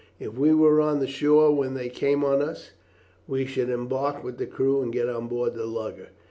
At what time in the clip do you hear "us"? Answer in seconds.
2.41-2.71